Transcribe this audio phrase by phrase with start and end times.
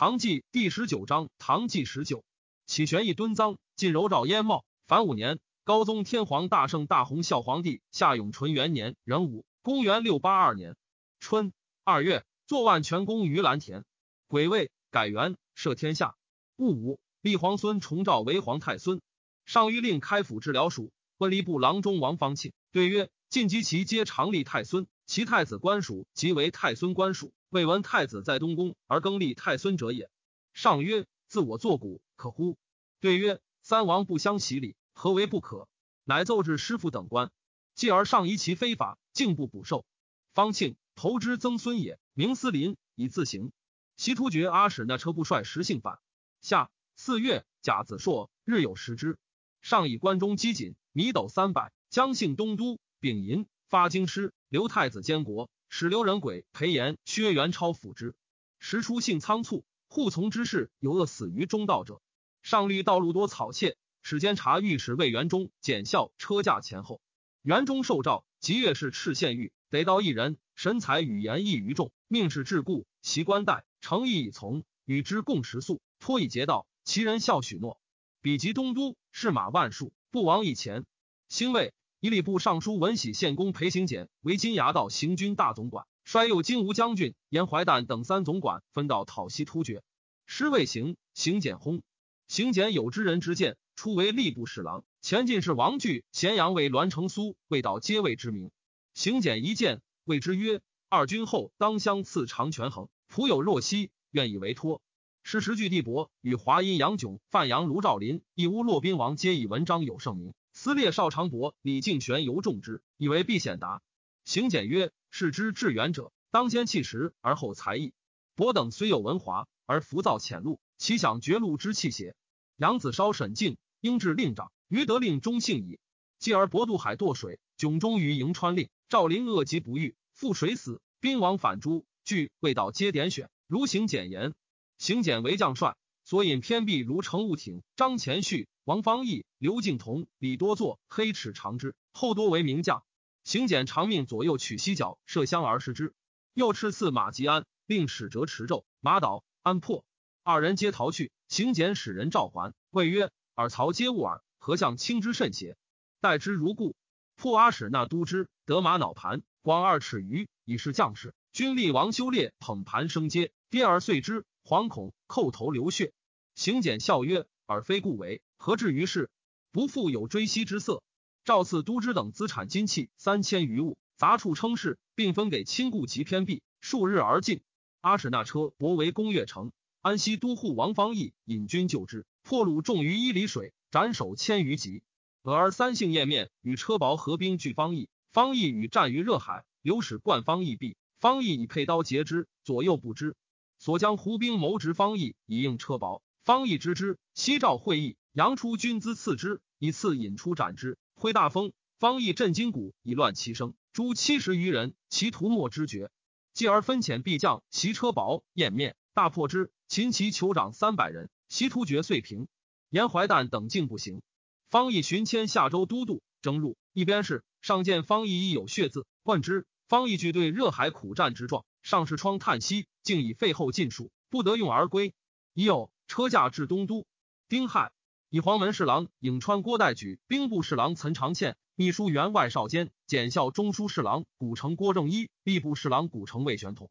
[0.00, 2.24] 唐纪第十九章，唐纪十九，
[2.64, 4.64] 启玄义敦臧，晋柔兆燕茂。
[4.86, 10.74] 凡五年，高宗天皇大圣大洪孝皇帝夏永淳元年壬午，公元六八二年
[11.18, 11.52] 春
[11.84, 13.84] 二月，坐万全宫于蓝田。
[14.26, 16.16] 癸未，改元，赦天下。
[16.56, 19.02] 戊午，立皇孙重照为皇太孙。
[19.44, 27.34] 上谕令开府治疗署，问吏部郎中王方庆对曰：晋及其皆常立太孙，其太子官属即为太孙官属。
[27.50, 30.08] 未闻太子在东宫而更立太孙者也。
[30.54, 32.56] 上曰：自我作古，可乎？
[33.00, 35.68] 对曰：三王不相洗礼，何为不可？
[36.04, 37.32] 乃奏至师傅等官，
[37.74, 39.84] 继而上疑其非法，竟不补授。
[40.32, 43.50] 方庆投之曾孙也，名思林，以自行。
[43.96, 45.98] 西突厥阿史那车部帅石姓反。
[46.40, 49.18] 下四月，甲子朔，日有食之。
[49.60, 55.50] 上以关中积锦米斗三百，将姓东都，丙寅发京师，留太子监国。
[55.72, 58.16] 使刘仁轨、裴炎、薛元超辅之。
[58.58, 62.02] 时出性仓促，护从之事有饿死于中道者。
[62.42, 67.00] 上虑道路多草窃，使监察御史魏元忠检校车驾前后。
[67.42, 76.66] 元忠受诏，即月是赤县狱，得到一人，神采语言异于众，命使至故，其官待诚意以从，与之共食宿，托以节道。
[76.82, 77.80] 其人笑许诺。
[78.20, 80.84] 比及东都，士马万数，不亡以前。
[81.28, 81.72] 兴魏。
[82.02, 89.82] 以礼部尚书文喜献公裴行俭为金牙道行军大总管，率右金吾将军严怀旦等三总管分道讨西突厥。
[90.24, 91.82] 师未行，行俭轰。
[92.26, 94.82] 行俭有知人之见，初为吏部侍郎。
[95.02, 98.50] 前进士王据、咸阳为栾成苏，未到皆谓之名。
[98.94, 104.80] 行俭一见，谓之曰：“二君后当相赐长权衡，仆有若息，愿以为托。”
[105.22, 110.32] 是时据地伯与华阴杨炯、范阳卢兆林、义乌骆宾王皆以文章有盛名。
[110.62, 113.80] 司列少长伯李敬玄尤重之，以为必显达。
[114.26, 117.94] 行简曰：“视之至远者，当先弃时而后才艺。
[118.34, 122.14] 伯等虽有文华，而浮躁浅露，其想绝路之气邪？”
[122.60, 125.78] 杨子稍沈静，应至令长，于得令中幸矣。
[126.18, 128.68] 继而伯渡海堕水，迥终于迎川令。
[128.90, 130.82] 赵林恶疾不愈，覆水死。
[131.00, 134.34] 兵王反诛，据未到皆点选，如行简言。
[134.76, 138.46] 行简为将帅，所引偏僻如乘务挺、张前绪。
[138.64, 142.84] 王方义、刘敬同、李多作、黑齿长之，后多为名将。
[143.24, 145.94] 行简长命左右取西角，射香而食之。
[146.34, 148.64] 又敕赐马吉安，令使折持胄。
[148.80, 149.84] 马倒，安破。
[150.22, 151.10] 二人皆逃去。
[151.28, 155.56] 行简使人召还，谓曰：“尔曹皆误耳，何相轻之甚邪？
[156.00, 156.74] 待之如故。”
[157.16, 161.14] 破阿史那都之，得马脑盘，广二尺余，以示将士。
[161.32, 165.92] 军力王修烈捧盘升阶，跌而碎之，惶恐，叩头流血。
[166.34, 169.10] 行简笑曰：“而非故为。”何至于是？
[169.50, 170.84] 不复有追昔之色。
[171.24, 176.42] 赵赐都之等资产金器三千余物，杂处称事，并分给亲故及偏僻。
[176.60, 177.40] 数日而尽。
[177.80, 179.50] 阿史那车博为攻越城，
[179.80, 184.84] 安西都护王方义引军救之，破虏众于一里水，斩首千余级。
[185.22, 193.16] 俄而三姓叶面与车薄合兵拒方义，方义与战于热海，刘使冠方义毙，方义以佩刀截之，左右不知。
[193.58, 196.00] 所将胡兵谋执方义，以应车薄。
[196.22, 197.96] 方义知之，西召会议。
[198.12, 200.78] 扬出军资赐之，以次引出斩之。
[200.94, 203.54] 挥大风，方义震金鼓，以乱其声。
[203.72, 205.90] 诛七十余人，其图莫之绝。
[206.34, 209.52] 继而分遣必将袭车薄，掩面大破之。
[209.68, 212.26] 秦其酋长三百人，袭突厥遂平。
[212.68, 214.02] 严怀旦等竟不行。
[214.50, 219.46] 方义寻迁下州都督，征入一边是上见方义亦有血字，问之。
[219.68, 224.94] 方义具对热海苦战之状，上士窗叹息，竟以废后尽数，不得用而归。
[225.32, 226.86] 已有车驾至东都，
[227.28, 227.72] 丁亥。
[228.10, 236.70] 以黄门侍郎颍川郭代举、兵部侍郎岑长倩、秘书员外少监、检校中书侍郎古城郭正一、吏部侍郎古城魏玄统，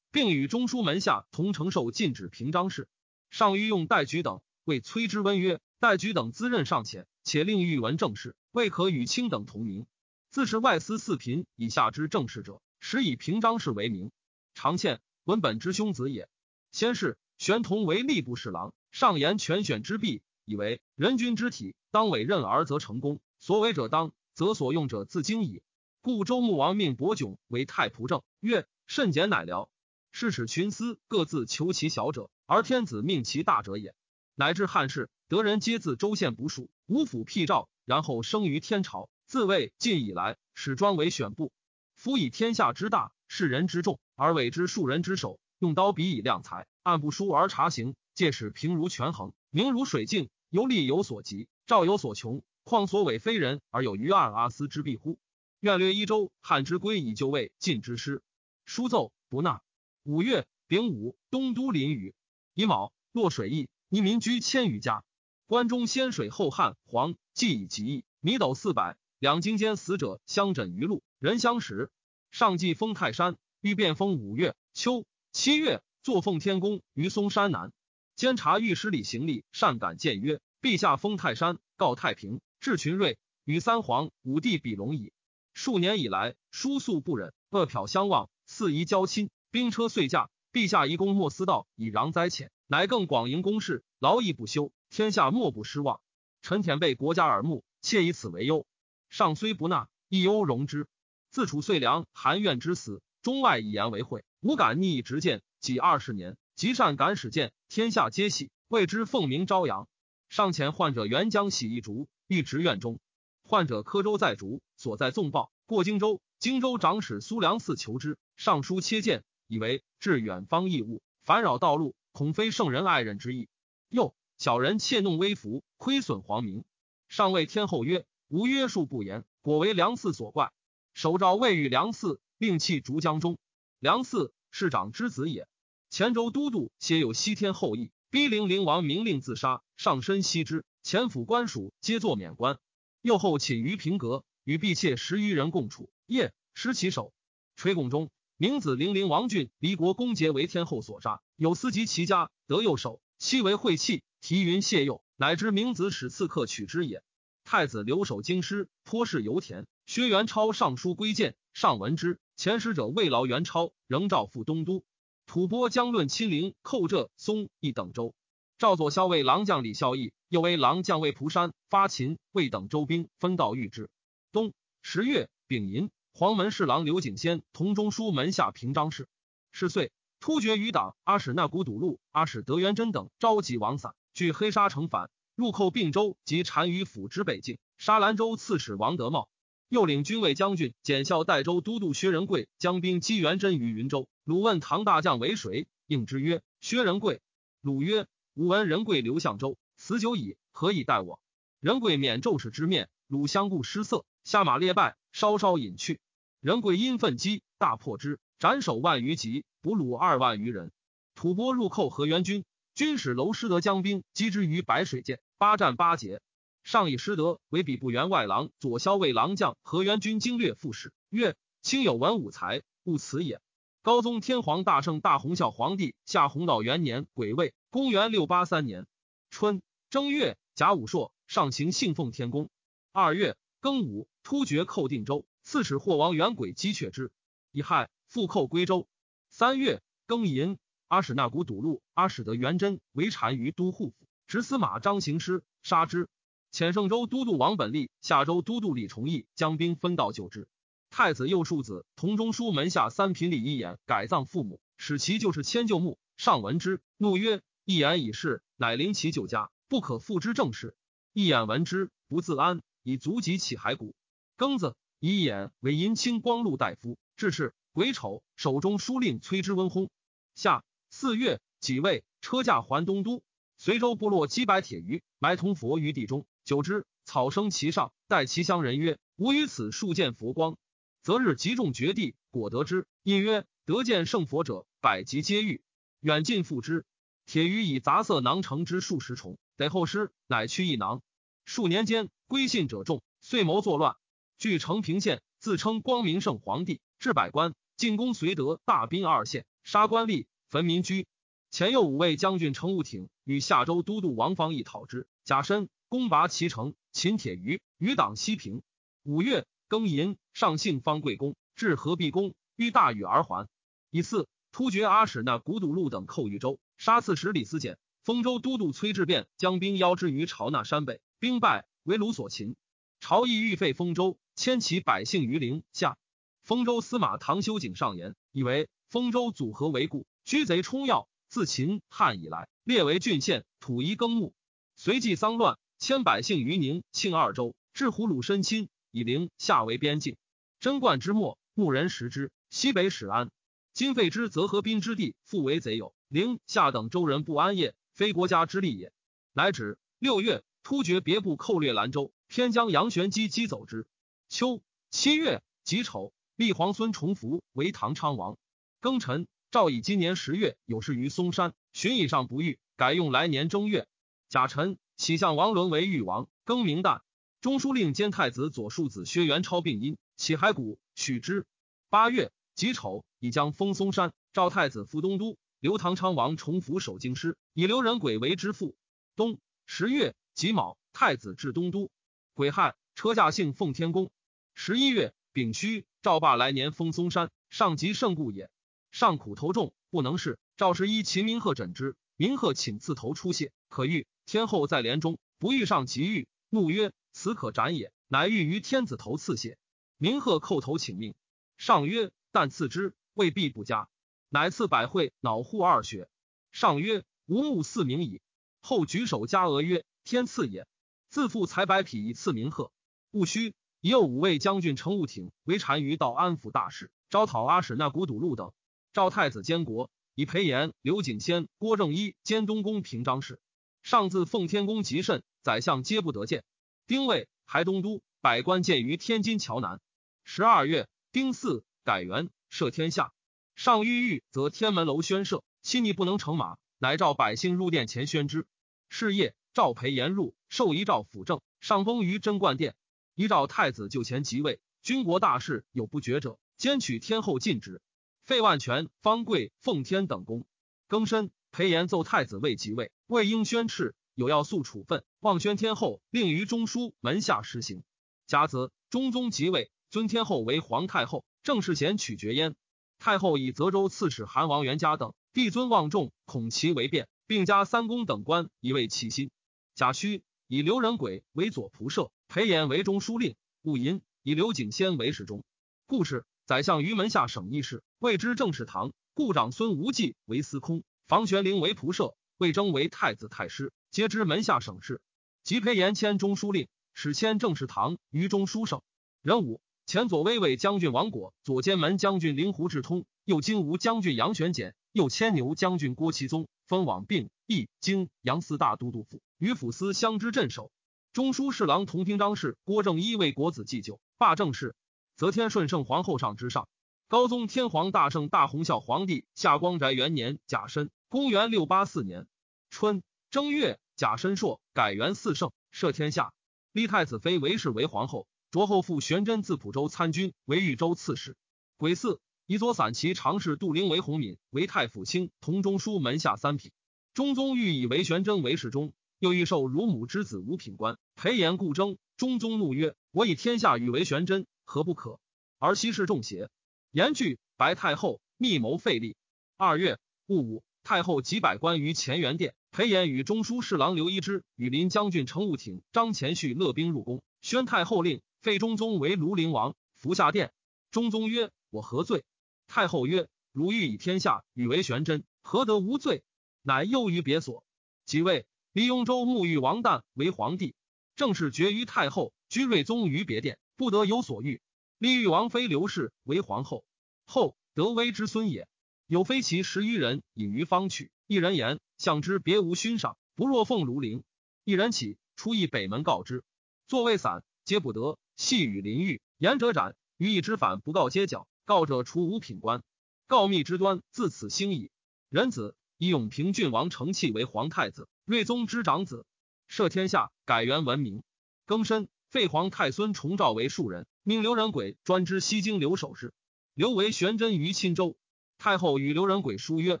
[0.12, 2.88] 并与中书门下同承受禁止平章事。
[3.30, 9.88] 上谕用代举等，谓崔之温曰：“代举等资任尚浅，且令欲闻政事，未可与卿等同名。
[10.30, 14.12] 自是外司四品以下之政事者，实以平章事为名。
[14.54, 16.28] 长宪文本之兄子也。
[16.70, 23.20] 先是玄同为吏部侍郎，上言全选之弊。”以为人君之体，当委任而则成功。
[23.38, 25.62] 所为者当，则所用者自经矣。
[26.00, 29.68] 故周穆王命伯迥为太仆正，曰：“甚简乃僚。”
[30.10, 33.94] 是使群司各自求其小者，而天子命其大者也。
[34.34, 39.10] 乃至汉室，得人皆自州县捕属，五府辟诏，然后生于天朝。
[39.26, 41.52] 自魏晋以来，始专为选部。
[41.94, 50.30] 夫以天下之大，世人之众，而委之庶人之手，用刀笔以量才，按部书而察行，借使平如权衡，明如水镜。
[50.48, 55.18] 由力有所及，赵有所穷，况所委非人而有于二阿斯之弊乎？
[55.60, 58.22] 愿略一周，汉之归以就位，晋之师。
[58.64, 59.60] 书奏不纳。
[60.04, 62.14] 五月丙午，东都临雨。
[62.54, 65.04] 乙卯，落水邑，一民居千余家。
[65.46, 71.90] 关中先水后旱，黄既以极邑，米斗四百，两京间死者相枕于路，人相食。
[72.30, 77.72] 上祭封泰山，欲变封五月、秋、七月，坐奉天宫于嵩山南。
[78.16, 85.12] 监察御史李行礼善感谏曰：“陛下封泰山，告太平，治群瑞，与三皇五帝比龙矣。
[85.54, 90.30] 数年以来，疏素不忍，恶殍相望，四夷交亲，兵车遂驾。
[90.52, 96.00] 陛下遗公莫思道，以攘灾浅，乃更广营公事，劳役不休，天下莫不失望。
[96.40, 98.66] 臣舔被国家耳目，切以此为忧。
[99.10, 100.88] 上虽不纳，亦忧容之。
[101.30, 105.42] 自楚遂良、韩愿之死，中外以言为讳，无敢逆直谏。
[105.60, 109.88] 几二十年，极善敢使谏，天下皆喜，谓之凤鸣朝阳。
[110.28, 113.00] 上前患者援将洗一竹，欲直院中。
[113.42, 115.50] 患者柯州在竹，所在纵报。
[115.66, 123.48] 过荆州，荆州长史苏良嗣求之，上书切谏，以为至远方异物，烦扰道路，恐非圣人爱人之意。
[123.88, 126.64] 又小人窃弄微服，亏损皇名。
[127.08, 130.52] 上谓天后曰：“无约束不言，果为梁嗣所怪。”
[130.94, 133.38] 首诏未与梁嗣，令弃竹江中。
[133.78, 135.46] 梁嗣市长之子也。
[135.90, 140.64] 前州都督皆有西天后裔，逼陵陵王明令自杀，上身悉之。
[140.82, 142.58] 前府官属皆作免官。
[143.02, 147.12] 右后寝于平阁，与婢妾十余人共处，夜失其手。
[147.56, 157.02] 垂拱中，明子陵陵王俊离国公节为天后所杀，有司及其家，得右手，妻为晦气，提云谢右，乃知明子使刺客取之也。
[157.44, 159.66] 太子留守京师，颇是油田。
[159.88, 162.20] 薛元超上书归谏，上闻之。
[162.36, 164.84] 前使者慰劳元超，仍召赴东都。
[165.24, 168.14] 吐蕃将论亲临寇浙松一等州。
[168.58, 173.88] 赵左骁为郎将李孝义，又为郎将魏蒲山发秦魏等州兵，分道御之。
[174.30, 174.52] 冬
[174.82, 179.08] 十月丙寅，黄门侍郎刘景先同中书门下平章事。
[179.52, 189.30] 是岁，突厥余党阿史那古笃禄、阿史德元贞等召集王散，据黑沙城反，入寇并州及单于府之北境，杀兰州刺史王德茂。
[189.68, 194.08] 又领军卫将军、检校代州都督薛仁贵将兵击元贞于云州。
[194.24, 197.20] 鲁问唐大将为谁，应之曰：“薛仁贵。”
[197.60, 201.20] 鲁曰：“吾闻仁贵刘相州，死久矣，何以待我？”
[201.60, 206.00] 仁贵免骤使之面，鲁相顾失色，下马列拜，稍稍隐去。
[206.40, 210.72] 仁贵因奋击，大破之，斩首万余级，俘虏二万余人。
[211.14, 212.44] 吐蕃入寇河元军，
[212.74, 216.22] 军使娄师德将兵击之于白水涧，八战八捷。
[216.68, 221.34] 上以师德为比部员外郎、左骁卫郎将，河元军经略副使，曰
[221.64, 223.40] ：“卿有文武才，勿辞也。”
[223.80, 228.86] 高宗天皇大圣大洪孝皇帝下弘道元年癸未，公元六八三年
[229.30, 232.50] 春正月甲午朔，上行信奉天宫。
[232.92, 237.10] 二月庚午，突厥寇定州，刺史霍王元轨击却之，
[237.50, 238.86] 乙亥复寇归州。
[239.30, 246.10] 三月庚寅，阿史那古堵路、阿史德元贞为单于都护府，执司马张行师，杀之。
[246.52, 250.48] 遣盛州都督王本立、夏州都督李崇义将兵分道救之。
[250.90, 255.98] 太子右庶子同中书门下三品李一言改葬父母，使其就是迁就墓。
[256.16, 260.74] 上闻之，怒曰：“一言已逝，乃临其旧家，不可复之正事。”
[261.12, 263.94] 一眼闻之，不自安，以足及起骸骨。
[264.36, 267.54] 庚子，一眼为银青光禄大夫，致仕。
[267.72, 269.88] 癸丑，手中书令崔之温薨。
[270.34, 273.22] 夏四月己未，车驾还东都。
[273.58, 276.26] 随州部落击败铁鱼，埋铜佛于地中。
[276.48, 280.56] 久之，草生其上，待其乡人曰：“吾于此数见佛光。”
[281.04, 282.86] 择日集众绝地，果得之。
[283.02, 285.60] 因曰：“得见圣佛者，百疾皆愈。”
[286.00, 286.86] 远近复之。
[287.26, 291.02] 铁鱼以杂色囊成之数十重，得后师，乃去一囊。
[291.44, 293.96] 数年间，归信者众，遂谋作乱。
[294.38, 301.06] 据承平县，自称光明圣皇帝，置百官，进攻绥德，大兵二县，杀官吏，焚民居。
[301.50, 305.68] 前右五位将军程务挺与夏州都督王方义讨之，甲申。
[305.90, 308.60] 攻拔其城，擒铁鱼，余党西平。
[309.04, 313.48] 五月庚寅，上幸方贵宫，至合璧宫，欲大雨而还。
[313.90, 317.78] 以次，突厥阿史那古笃禄等寇豫州，杀刺史李思简。
[318.04, 322.54] 丰州都督崔志变将兵邀之于朝那山北，兵败，为鲁所擒。
[323.00, 325.96] 朝议欲废丰州，迁其百姓于陵下。
[326.42, 331.07] 丰州司马唐修景上言，以为丰州组合为故，居贼冲要。
[331.28, 334.32] 自秦汉以来，列为郡县，土夷耕牧，
[334.76, 335.58] 随即丧乱。
[335.78, 340.16] 迁百姓于宁庆二州，至胡虏申亲，以陵下为边境。
[340.58, 342.32] 贞观之末，牧人食之。
[342.50, 343.30] 西北始安。
[343.74, 345.94] 今废之，则河滨之地复为贼有。
[346.08, 348.92] 陵下等州人不安业，非国家之利也。
[349.32, 349.78] 乃止。
[350.00, 353.86] 六月，突厥别部寇掠兰州，偏将杨玄基击走之。
[354.28, 358.36] 秋七月己丑，立皇孙重福为唐昌王。
[358.80, 363.86] 庚辰，诏以今年十月有事于嵩山，寻以上不遇，改用来年正月。
[364.28, 367.00] 甲辰，启相王伦为豫王，更名旦。
[367.40, 371.46] 中书令兼太子左庶子薛元超病因，起骸骨，许之。
[371.88, 375.38] 八月己丑，已将封嵩山，赵太子副东都。
[375.60, 378.76] 刘唐昌王重辅守京师，以刘仁轨为之父。
[379.16, 381.90] 冬十月己卯，太子至东都。
[382.34, 384.10] 癸亥，车驾幸奉天宫。
[384.54, 388.50] 十一月丙戌，赵霸来年封嵩山，上极圣故也。
[388.90, 390.38] 上苦头重，不能事。
[390.56, 394.06] 赵十一秦明鹤诊之，明鹤请刺头出血，可愈。
[394.26, 399.58] 天后在帘中，不遇上即愈，怒曰：“此可斩也。”乃欲于天子头刺血。
[399.98, 401.14] 明鹤叩头请命。
[401.56, 403.88] 上曰：“但刺之，未必不佳。”
[404.30, 406.08] 乃赐百会，脑护二穴。
[406.52, 408.20] 上曰：“吾目四明矣。”
[408.60, 410.66] 后举手加额曰：“天赐也。”
[411.08, 412.72] 自负才百匹以赐明鹤。
[413.12, 418.52] 戊戌，已有五位将军乘务挺为单于道安抚大使，招讨阿史那古堵路等。
[418.98, 423.38] 赵太子监国，以裴炎、刘景先、郭正一兼东宫平章事。
[423.84, 426.42] 上自奉天宫极甚，宰相皆不得见。
[426.88, 429.80] 丁未，还东都，百官见于天津桥南。
[430.24, 433.12] 十二月，丁巳，改元，赦天下。
[433.54, 438.48] 上欲欲，则天门楼宣设，妻逆不能乘马，乃召百姓入殿前宣之。
[438.88, 441.40] 是夜，赵裴延入，受遗诏辅政。
[441.60, 442.74] 上封于贞观殿，
[443.14, 444.58] 遗诏太子就前即位。
[444.82, 447.80] 军国大事有不决者，兼取天后禁止。
[448.28, 450.44] 废万全、方贵、奉天等功。
[450.86, 455.02] 庚申，裴言奏太子未即位，魏婴宣敕，有要肃处分。
[455.20, 457.82] 望宣天后令于中书门下施行。
[458.26, 462.54] 甲子，中宗即位，尊天后为皇太后，正式贤取爵焉。
[462.98, 469.30] 太后以泽州刺史韩王元嘉等，帝尊望重，恐其为变，并加三公等官以慰其心。
[469.74, 475.42] 贾诩以刘仁轨为左仆射，裴衍为中书令，戊寅以刘景先为侍中。
[475.86, 478.94] 故事宰相于门下省议事，谓之正事堂。
[479.12, 485.02] 故长孙无忌为司空，房玄龄为仆射，魏征为太子太师，皆知门下省事。
[485.44, 488.80] 及裴炎迁中书令，使迁正事堂于中书省。
[489.20, 489.60] 壬午。
[489.84, 500.72] 前左威卫将军王果，左监门将军灵狐智通，右金吾将军杨玄简，右牵牛将军郭其宗，封往并义京杨四大都督府，与府司相知镇守。
[501.12, 504.74] 中书侍郎同平章事郭正一为国子祭酒，罢政事。
[505.18, 506.68] 则天顺圣皇后上之上。
[507.08, 512.28] 高宗天皇大圣大洪孝皇帝下光宅元年甲申，公元六八四年
[512.70, 516.32] 春正月甲申朔，改元四圣，赦天下，
[516.70, 518.28] 立太子妃韦氏为皇后。
[518.52, 521.36] 卓后父玄真自蒲州参军，为豫州刺史。
[521.78, 526.70] 癸巳，以左散骑常侍杜陵为弘敏，为太府卿，同中书门下三品。
[527.12, 530.96] 中宗欲以为玄真为侍中，又欲授乳母之子五品官。
[531.16, 535.18] 裴言故争，中宗怒曰：“我以天下与为玄真，何不可？
[535.58, 536.50] 而昔事重邪？”
[536.92, 539.16] 言惧，白太后密谋废立。
[539.56, 542.54] 二月戊午，太后几百官于乾元殿。
[542.70, 548.20] 裴言与中书侍郎刘一之、羽林将军乘务挺张前绪勒兵入宫，宣太后令。
[548.42, 550.52] 废中宗为庐陵王，服下殿。
[550.90, 552.24] 中宗曰：“我何罪？”
[552.68, 556.22] 太后曰：“汝欲以天下与为玄真，何得无罪？”
[556.62, 557.64] 乃诱于别所。
[558.04, 560.74] 即位，李雍州沐浴王旦为皇帝，
[561.16, 564.60] 正式绝于太后，居睿宗于别殿，不得有所欲。
[564.98, 566.84] 立豫王妃刘氏为皇后，
[567.24, 568.68] 后德威之孙也。
[569.06, 574.24] 有妃其十余人隐于方曲，一人言相之别无勋赏，不若奉如陵。
[574.64, 576.42] 一人起出诣北门告之，
[576.88, 578.18] 座位散，皆不得。
[578.36, 581.46] 细雨淋浴，言者斩；予以之反，不告街角。
[581.64, 582.82] 告者除五品官。
[583.28, 584.90] 告密之端自此兴矣。
[585.28, 589.24] 仁子以永平郡王承器为皇太子，睿宗之长子，
[589.70, 591.22] 赦天下，改元文明。
[591.66, 596.34] 庚申，废皇太孙重召为庶人，命刘仁轨专知西京留守事。
[596.74, 598.18] 刘为玄真于钦州。
[598.58, 600.00] 太后与刘仁轨书曰：“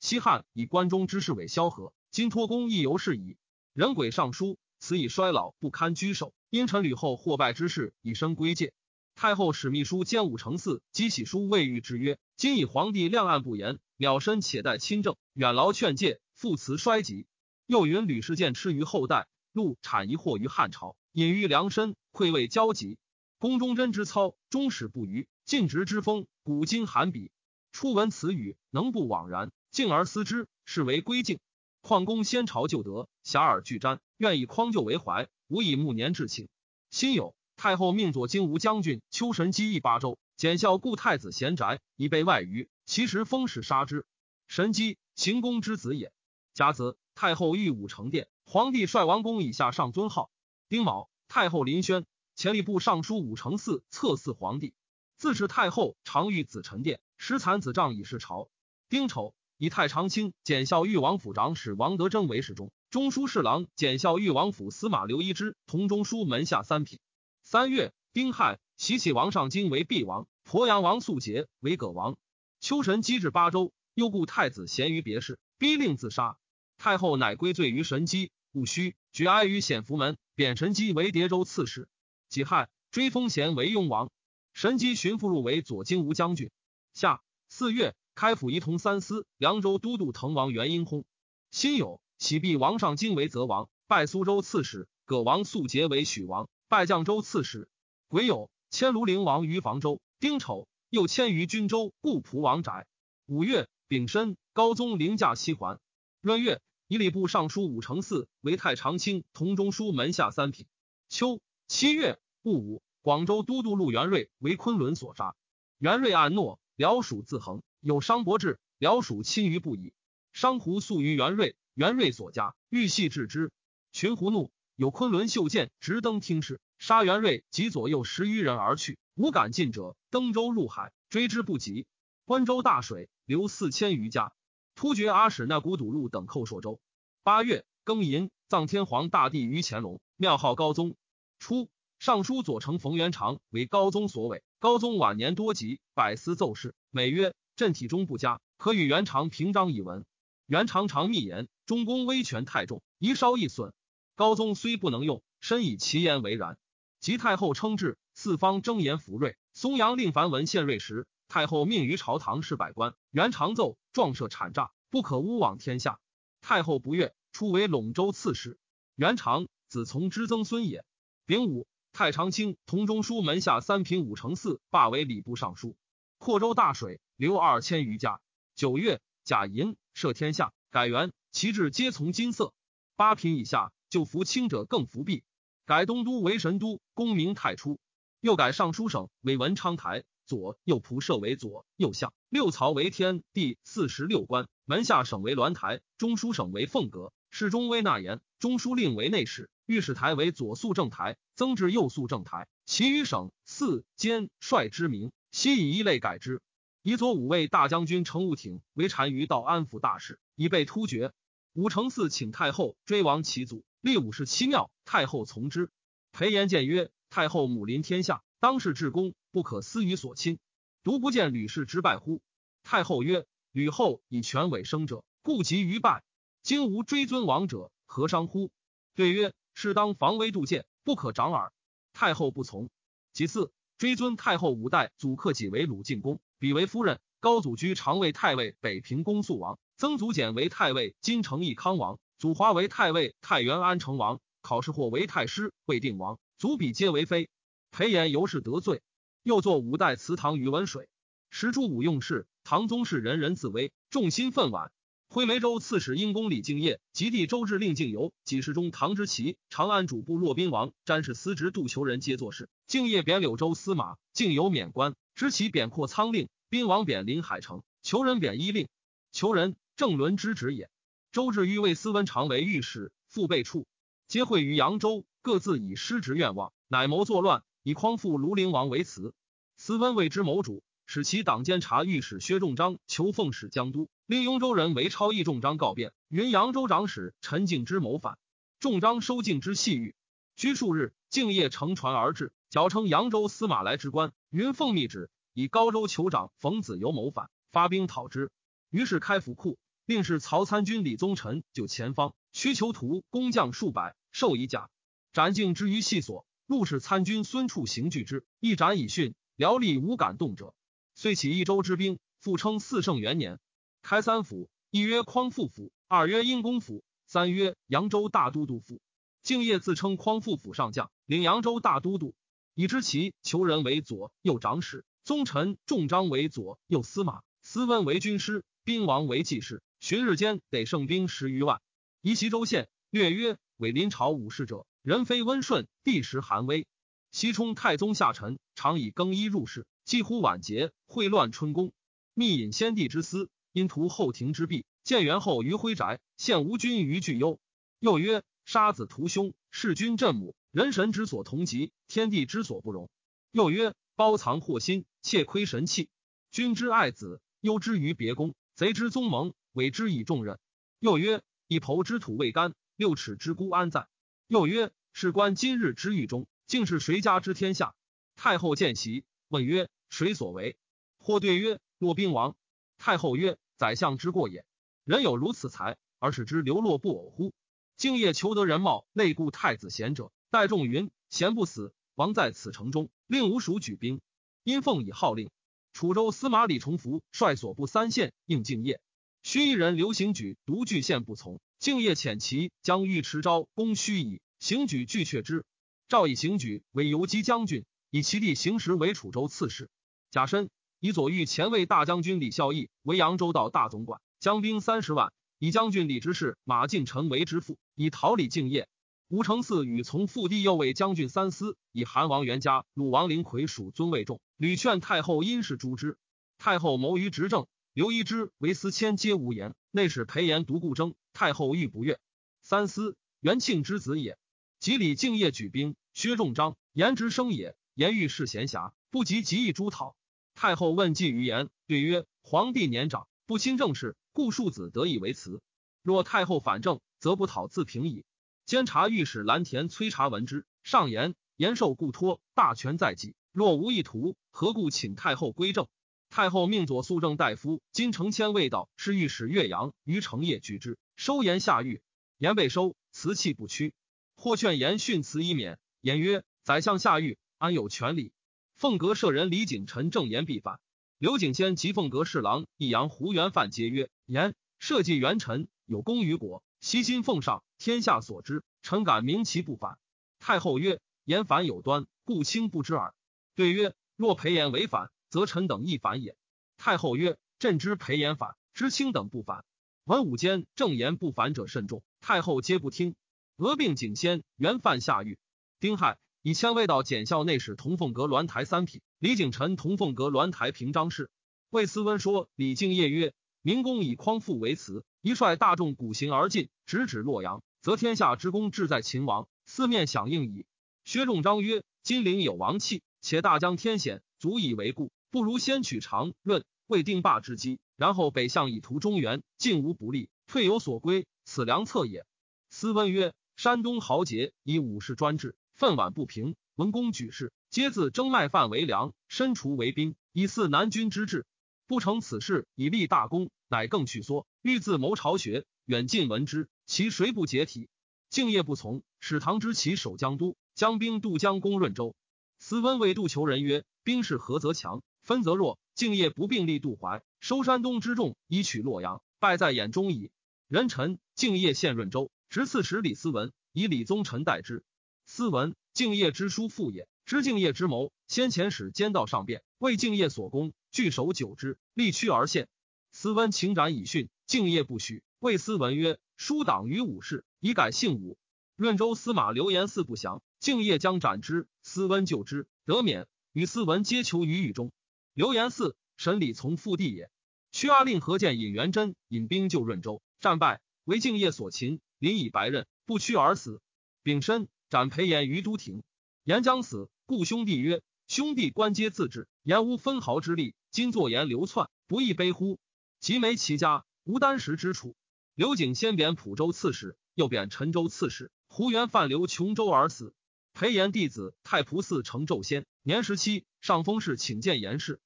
[0.00, 3.36] 西汉以关中之事为萧何，今托公亦由是矣。”
[3.74, 4.58] 仁轨上书。
[4.78, 8.72] 此以衰老不堪居首，因臣吕后获败之事，以身归戒。
[9.14, 17.26] 太后使秘书兼武承嗣积喜书未遇之曰：“今以皇帝亮案不言，了身且待亲政，远劳劝诫，复辞衰疾。”
[17.68, 22.96] 又云吕氏见吃于后代，禄产疑惑于汉朝，隐喻良身，愧为交集。
[23.38, 27.32] 宫中贞之操，终始不渝；尽职之风，古今罕比。
[27.72, 29.50] 初闻此语，能不枉然？
[29.72, 31.40] 敬而思之，是为归敬。
[31.80, 36.48] 况公先朝旧德，遐迩俱瞻，愿以匡救为怀，无以暮年至庆。
[36.90, 42.68] 辛酉，太后命左金吾将军丘神机一八州，检校故太子贤宅，以备外虞。
[42.86, 44.06] 其实封使杀之。
[44.46, 46.12] 神机行宫之子也。
[46.54, 50.30] 甲子，太后御武成殿，皇帝率王公以下上尊号。
[50.70, 54.72] 丁卯，太后临轩，前吏部尚书武承嗣侧嗣皇帝。
[55.16, 58.48] 自是太后常御子臣殿，施蚕子帐以示朝。
[58.88, 67.00] 丁丑，以太常卿检校豫王府长史王德征为侍中，中书侍郎检校豫王府司马刘一之同中书门下三品。
[67.42, 72.16] 三月，丁亥，袭起王上京为毕王，鄱阳王肃节为葛王。
[72.60, 76.38] 秋神机至八州，又故太子咸于别室，逼令自杀。
[76.78, 81.88] 太后乃归罪于神机，戊戌，举哀于显福门，贬神机为叠州刺史。
[82.28, 84.10] 己亥，追封贤为雍王。
[84.52, 86.50] 神机巡抚入为左金吾将军。
[86.94, 91.04] 夏四月，开府仪同三司、凉州都督滕王元婴薨。
[91.50, 94.88] 辛酉，启毕王上京为泽王，拜苏州刺史。
[95.04, 97.68] 葛王肃节为许王，拜绛州刺史。
[98.06, 100.00] 癸酉，迁庐陵王于房州。
[100.20, 102.86] 丁丑，又迁于军州故仆王宅。
[103.26, 105.80] 五月，丙申，高宗凌驾西还。
[106.20, 106.60] 闰月。
[106.90, 110.66] 以礼部尚书武承嗣为太常卿、同中书门下三品。
[111.08, 115.36] 秋七月戊午，广州都督陆元瑞为昆仑所杀。
[115.78, 119.92] 元瑞暗诺，辽属自横，有商伯志，辽属亲于不已。
[120.32, 123.52] 商胡诉于元瑞，元瑞所加，欲系治之。
[123.92, 128.98] 群胡怒，有昆仑袖剑直登听事，杀元瑞及左右十余人而去。
[129.14, 131.86] 无敢进者，登舟入海，追之不及。
[132.24, 134.32] 关州大水，流四千余家。
[134.80, 136.80] 突厥阿史那古堵路等寇朔州。
[137.22, 140.96] 八月庚寅，葬天皇大帝于乾隆，庙号高宗。
[141.38, 141.68] 初，
[141.98, 144.42] 尚书左丞冯元长为高宗所委。
[144.58, 150.06] 高宗晚年多疾，百思奏事，每曰：“朕体中不佳，可与元长平章一文。”
[150.48, 153.74] 元长常密言：“中宫威权太重，宜稍一损。”
[154.16, 156.56] 高宗虽不能用，深以其言为然。
[157.00, 161.06] 及太后称制，四方争言福瑞，松阳令凡文献瑞时。
[161.30, 166.00] 太后命于朝堂侍百官，元长奏壮设谄诈，不可诬枉天下。
[166.40, 168.58] 太后不悦，初为陇州刺史。
[168.96, 170.84] 元长子从之曾孙也。
[171.26, 175.76] 丙午，太常卿同中书门下三品武承嗣罢为礼部尚书。
[176.18, 178.20] 扩州大水，流二千余家。
[178.56, 182.52] 九月，甲寅，赦天下，改元，旗帜皆从金色。
[182.96, 185.22] 八品以下，就服轻者更服币。
[185.64, 187.78] 改东都为神都，功名太初。
[188.20, 190.02] 又改尚书省为文昌台。
[190.30, 202.46] 左右仆射为左右相，六曹为天地四十六官，门下省为鸾台，中书省为凤阁，侍中为纳言，中书令为内史，御史台为左肃正台，增至右肃正台。
[202.64, 206.40] 其余省四监帅之名，悉以一类改之。
[206.84, 211.10] 以左五位大将军程务挺为单于道安抚大事，以备突厥。
[211.54, 215.70] 武承嗣请太后追亡其祖，立五十七庙，太后从之。
[216.12, 218.22] 裴炎谏曰：太后母临天下。
[218.38, 220.38] 当世至公，不可思于所亲。
[220.82, 222.22] 独不见吕氏之败乎？
[222.62, 226.02] 太后曰：“吕后以权委生者，故急于败。
[226.42, 228.50] 今无追尊王者，何伤乎？”
[228.96, 231.52] 对曰：“是当防微杜渐，不可长耳。”
[231.92, 232.70] 太后不从。
[233.12, 247.28] 其次，追尊太后五代祖克己为鲁晋公，比为夫人；高祖居常为太尉北平公肃王，曾祖简为太尉金城义康王，祖华为太尉太原安成王，考试或为太师未定王，祖比皆为妃。
[247.70, 248.82] 裴炎由是得罪，
[249.22, 250.88] 又作五代祠堂于文水。
[251.28, 254.70] 时诸武用事，唐宗室人人自危，众心愤惋。
[255.08, 262.48] 徽梅州刺史因公李敬业及弟周至令敬游，几世中唐之奇，长安主簿骆宾王，詹事司职杜求人皆作事。
[262.66, 264.94] 敬业贬柳州司马，敬游免官。
[265.14, 268.68] 知其贬括仓令，宾王贬临海城，求人贬伊令。
[269.12, 270.70] 求人正伦之职也。
[271.12, 273.66] 周至欲为司温常为御史，复备处，
[274.08, 277.42] 皆会于扬州，各自以失职愿望，乃谋作乱。
[277.62, 279.12] 以匡复庐陵王为辞，
[279.56, 288.18] 司温为之谋主，使其党监察御史薛仲章求奉使江都，令雍州人为超议仲章告变，云扬州长史陈敬之谋反，
[288.60, 289.94] 仲章收敬之细狱，
[290.36, 298.30] 居数日，敬业乘船而至，矫称扬州司马来之官，云奉密旨，以高州酋长冯子由谋反，发兵讨之。
[298.70, 304.70] 于是开府库，令是曹参军李宗臣就前方，需求徒工匠数百，授以甲，
[305.12, 306.24] 斩敬之于细所。
[306.50, 309.14] 陆氏参军孙处行拒之，一斩以训。
[309.36, 310.52] 辽吏无敢动者，
[310.96, 313.38] 遂起一州之兵，复称四圣元年，
[313.82, 318.80] 开三府，一曰匡复府，二曰阴公府，三曰扬州大都督府。
[319.22, 322.16] 敬业自称匡复府上将，领扬州大都督，
[322.56, 329.62] 以知其求人为左右长史，宗臣仲章为左右司马，司温为军师，兵王为记事。
[329.78, 331.60] 旬日间得胜兵十余万。
[332.02, 334.66] 宜其州县，略曰伪临朝武士者。
[334.82, 336.66] 人非温顺，地时寒微。
[337.10, 341.72] 西冲太宗下臣，常以更衣入室，几乎晚节，秽乱春宫。
[342.14, 344.64] 密引先帝之私，因图后庭之弊。
[344.82, 347.38] 建元后于徽宅，献吴君于巨幽。
[347.78, 352.88] 又曰：杀子屠兄，弑君震母，人神之所同极，天地之所不容。
[353.32, 355.90] 又曰：包藏祸心，窃窥神器。
[356.30, 360.38] 君之爱子，忧之于别宫，贼之宗盟，委之以重任。
[360.78, 363.86] 又曰：一抔之土未干，六尺之孤安在？
[364.30, 367.74] 又曰：事关今日之狱中，竟是谁家之天下？
[368.14, 370.56] 太后见袭，问曰：谁所为？
[371.00, 372.36] 或对曰：骆宾王。
[372.78, 374.44] 太后曰：宰相之过也。
[374.84, 377.34] 人有如此才，而使之流落不偶乎？
[377.76, 380.12] 敬业求得人貌，累故太子贤者。
[380.30, 384.00] 待仲云：贤不死，王在此城中，令吾属举兵。
[384.44, 385.28] 因奉以号令。
[385.72, 388.80] 楚州司马李重福率所部三县应敬业。
[389.24, 395.44] 须一人刘行举独据县不从，敬业遣其将尉迟昭攻须以，行举拒却之。
[395.90, 399.68] 诏以行举为游击将军，以其弟行时为楚州刺史。
[400.10, 405.12] 贾申以左御前卫大将军李孝义为扬州道大总管，将兵三十万。
[405.38, 408.66] 以将军李执事马进臣为之父，以逃李敬业。
[409.08, 415.98] 吴承嗣与从父弟右卫将军三司，以韩王元嘉、鲁王林魁属尊位重，屡劝太后因事诛之。
[416.38, 419.54] 太后谋于执政，刘一之为司迁，皆无言。
[419.72, 422.00] 内史裴炎独固争，太后欲不悦。
[422.40, 424.16] 三思元庆之子也。
[424.58, 427.54] 及李敬业举兵，薛仲章言之生也。
[427.74, 429.94] 言欲是闲暇，不及及意诛讨。
[430.34, 433.98] 太后问计于言，对曰：皇帝年长，不亲政事。
[434.12, 435.42] 故庶子得以为辞。
[435.82, 438.06] 若太后反正，则不讨自平矣。
[438.46, 443.14] 监察御史蓝田崔察闻之，上言：延寿故托，大权在己。
[443.30, 445.68] 若无意图，何故请太后归政？
[446.08, 451.80] 太后命左肃正大夫金承谦未到，是御史岳阳于成业举之，收言下狱。
[452.18, 453.72] 言被收，辞气不屈。
[454.16, 455.58] 或劝言训辞以免。
[455.80, 458.12] 言曰：宰相下狱，安有权礼？
[458.54, 460.60] 凤阁舍人李景臣正言必反。
[460.98, 469.78] 刘景先及凤阁侍郎益阳胡元范皆曰：“言社稷元臣有功于国，悉心奉上，天下所知，臣敢明其不反。”
[470.20, 472.94] 太后曰：“言反有端，故卿不知耳。”
[473.34, 476.14] 对曰：“若裴言违反，则臣等亦反也。”
[476.58, 479.46] 太后曰：“朕知裴言反，知卿等不反。
[479.84, 482.94] 文武间正言不反者甚众，太后皆不听。
[483.36, 485.18] 俄并景先元范下狱。
[485.58, 485.98] 丁亥。
[486.22, 491.08] 以迁位到检校内史同凤阁鸾台三品，李景臣同凤阁鸾台平章事。
[491.48, 500.44] 魏思温说李敬业曰：“明公以匡复为辞，一率大众鼓行而进，直指洛阳，则天下之功志在秦王，四面响应矣。”
[500.84, 512.04] 薛仲章曰：“金陵有王气，且大江天险，足以为固，不如先取长润，未定霸之机，然后北向以图中原，进无不利，退有所归，此良策也。”
[512.50, 521.24] 斯温曰：“山东豪杰以武士专制。”愤晚不平，文公举事，皆自征麦饭为粮，身除为兵，以祀南军之志。
[521.66, 524.26] 不成此事，以立大功，乃更去缩。
[524.42, 527.70] 欲自谋巢穴，远近闻之，其谁不解体？
[528.10, 531.94] 敬业不从，使唐之骑守江都，将兵渡江攻润州。
[532.38, 535.58] 司温为杜求人曰：“兵势合则强，分则弱。
[535.74, 540.10] 敬业不并立渡淮，收山东之众，以取洛阳，败在眼中矣。”
[540.48, 544.64] 人臣敬业献润州，执刺史李思文，以李宗臣代之。
[545.06, 547.92] 斯文敬业之书父也，知敬业之谋。
[548.08, 552.48] 先前使奸道上变，为敬业所攻，据守久之，力屈而陷。
[552.90, 555.04] 斯温请斩以训，敬业不许。
[555.20, 558.18] 魏斯文曰：“书党于武士，以改姓武。”
[558.56, 563.06] 润州司马刘延嗣不降，敬业将斩之，斯温救之，得免。
[563.32, 564.72] 与斯文皆囚于狱中。
[565.14, 567.10] 刘延嗣审理从父弟也。
[567.52, 573.60] 屈阿令何见尹元贞引兵救润州，战败，为敬业所擒，临以白刃，不屈而死。
[574.02, 574.48] 丙申。
[574.70, 575.82] 斩裴炎于都亭，
[576.24, 580.54] 言将死，故兄弟曰：“兄弟官皆自治，言无分毫之力。
[580.70, 582.58] 今作言流窜，不亦悲乎？”
[582.98, 584.96] 及没其家，无单食之处。
[585.34, 588.30] 刘景先贬蒲州刺史，又贬陈州刺史。
[588.46, 590.14] 胡元范留琼州而死。
[590.54, 594.98] 裴炎弟子太仆寺成昼先，年十七，上封事请见严氏。